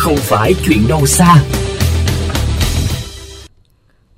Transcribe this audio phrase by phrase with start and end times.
[0.00, 1.44] không phải chuyện đâu xa.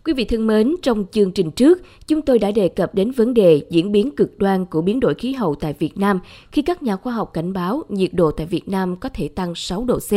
[0.05, 3.35] Quý vị thân mến, trong chương trình trước, chúng tôi đã đề cập đến vấn
[3.35, 6.21] đề diễn biến cực đoan của biến đổi khí hậu tại Việt Nam
[6.53, 9.55] khi các nhà khoa học cảnh báo nhiệt độ tại Việt Nam có thể tăng
[9.55, 10.13] 6 độ C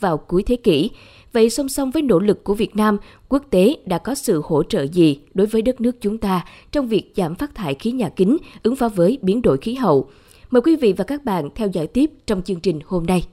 [0.00, 0.90] vào cuối thế kỷ.
[1.32, 2.96] Vậy song song với nỗ lực của Việt Nam,
[3.28, 6.88] quốc tế đã có sự hỗ trợ gì đối với đất nước chúng ta trong
[6.88, 10.10] việc giảm phát thải khí nhà kính, ứng phó với biến đổi khí hậu?
[10.50, 13.24] Mời quý vị và các bạn theo dõi tiếp trong chương trình hôm nay.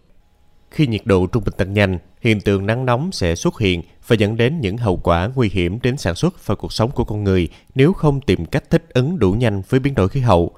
[0.71, 4.16] Khi nhiệt độ trung bình tăng nhanh, hiện tượng nắng nóng sẽ xuất hiện và
[4.20, 7.23] dẫn đến những hậu quả nguy hiểm đến sản xuất và cuộc sống của con
[7.23, 10.52] người nếu không tìm cách thích ứng đủ nhanh với biến đổi khí hậu.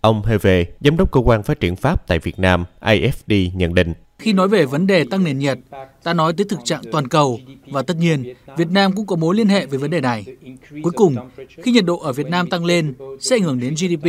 [0.00, 3.92] Ông Heve, Giám đốc Cơ quan Phát triển Pháp tại Việt Nam, AFD, nhận định.
[4.18, 5.58] Khi nói về vấn đề tăng nền nhiệt,
[6.02, 9.34] ta nói tới thực trạng toàn cầu và tất nhiên Việt Nam cũng có mối
[9.34, 10.24] liên hệ với vấn đề này.
[10.82, 11.16] Cuối cùng,
[11.62, 14.08] khi nhiệt độ ở Việt Nam tăng lên sẽ ảnh hưởng đến GDP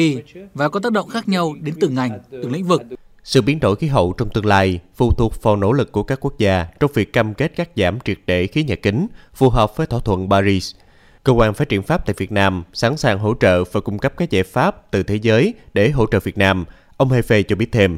[0.53, 2.81] và có tác động khác nhau đến từng ngành, từng lĩnh vực.
[3.23, 6.19] Sự biến đổi khí hậu trong tương lai phụ thuộc vào nỗ lực của các
[6.21, 9.77] quốc gia trong việc cam kết cắt giảm triệt để khí nhà kính, phù hợp
[9.77, 10.75] với thỏa thuận Paris.
[11.23, 14.13] Cơ quan phát triển Pháp tại Việt Nam sẵn sàng hỗ trợ và cung cấp
[14.17, 16.65] các giải pháp từ thế giới để hỗ trợ Việt Nam.
[16.97, 17.97] Ông Hefe cho biết thêm.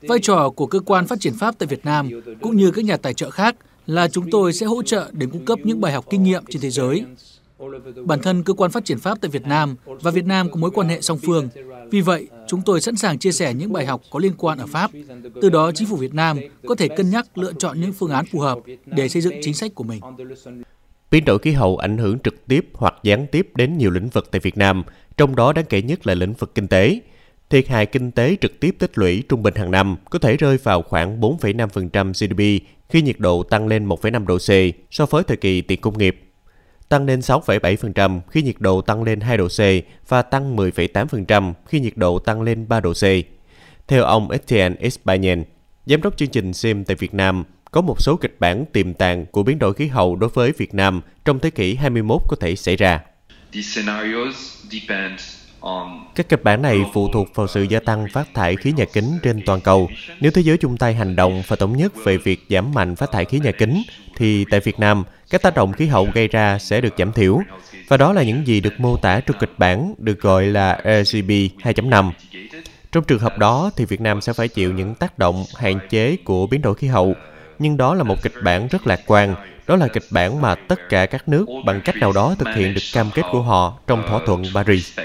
[0.00, 2.08] Vai trò của cơ quan phát triển Pháp tại Việt Nam
[2.42, 5.44] cũng như các nhà tài trợ khác là chúng tôi sẽ hỗ trợ để cung
[5.44, 7.04] cấp những bài học kinh nghiệm trên thế giới.
[8.04, 10.70] Bản thân cơ quan phát triển Pháp tại Việt Nam và Việt Nam có mối
[10.70, 11.48] quan hệ song phương.
[11.90, 14.66] Vì vậy, chúng tôi sẵn sàng chia sẻ những bài học có liên quan ở
[14.66, 14.90] Pháp.
[15.42, 18.24] Từ đó, chính phủ Việt Nam có thể cân nhắc lựa chọn những phương án
[18.26, 20.00] phù hợp để xây dựng chính sách của mình.
[21.10, 24.28] Biến đổi khí hậu ảnh hưởng trực tiếp hoặc gián tiếp đến nhiều lĩnh vực
[24.30, 24.82] tại Việt Nam,
[25.16, 27.00] trong đó đáng kể nhất là lĩnh vực kinh tế.
[27.50, 30.56] Thiệt hại kinh tế trực tiếp tích lũy trung bình hàng năm có thể rơi
[30.62, 34.50] vào khoảng 4,5% GDP khi nhiệt độ tăng lên 1,5 độ C
[34.90, 36.20] so với thời kỳ tiền công nghiệp,
[36.88, 39.60] tăng lên 6,7% khi nhiệt độ tăng lên 2 độ C
[40.08, 43.04] và tăng 10,8% khi nhiệt độ tăng lên 3 độ C.
[43.88, 45.38] Theo ông Etienne Espagnol,
[45.86, 49.26] giám đốc chương trình SIM tại Việt Nam, có một số kịch bản tiềm tàng
[49.26, 52.56] của biến đổi khí hậu đối với Việt Nam trong thế kỷ 21 có thể
[52.56, 53.00] xảy ra.
[56.14, 59.18] Các kịch bản này phụ thuộc vào sự gia tăng phát thải khí nhà kính
[59.22, 59.88] trên toàn cầu.
[60.20, 63.12] Nếu thế giới chung tay hành động và thống nhất về việc giảm mạnh phát
[63.12, 63.82] thải khí nhà kính,
[64.16, 67.40] thì tại Việt Nam, các tác động khí hậu gây ra sẽ được giảm thiểu.
[67.88, 71.30] Và đó là những gì được mô tả trong kịch bản được gọi là RGB
[71.62, 72.10] 2.5.
[72.92, 76.16] Trong trường hợp đó thì Việt Nam sẽ phải chịu những tác động hạn chế
[76.24, 77.14] của biến đổi khí hậu.
[77.58, 79.34] Nhưng đó là một kịch bản rất lạc quan
[79.66, 82.74] đó là kịch bản mà tất cả các nước bằng cách nào đó thực hiện
[82.74, 84.98] được cam kết của họ trong thỏa thuận Paris.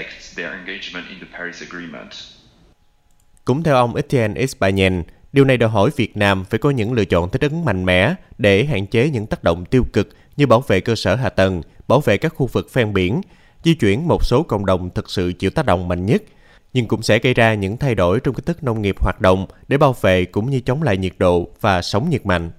[3.44, 5.00] Cũng theo ông Etienne Espagnol,
[5.32, 8.14] điều này đòi hỏi Việt Nam phải có những lựa chọn thích ứng mạnh mẽ
[8.38, 11.62] để hạn chế những tác động tiêu cực như bảo vệ cơ sở hạ tầng,
[11.88, 13.20] bảo vệ các khu vực ven biển,
[13.64, 16.22] di chuyển một số cộng đồng thực sự chịu tác động mạnh nhất,
[16.72, 19.46] nhưng cũng sẽ gây ra những thay đổi trong cách thức nông nghiệp hoạt động
[19.68, 22.50] để bảo vệ cũng như chống lại nhiệt độ và sóng nhiệt mạnh.